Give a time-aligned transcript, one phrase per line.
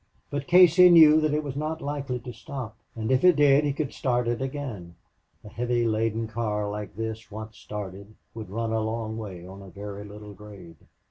[0.31, 3.71] But Casey knew that it was not likely to stop, and if it did he
[3.71, 4.95] could start it again.
[5.43, 9.69] A heavy laden car like this, once started, would run a long way on a
[9.69, 10.77] very little grade.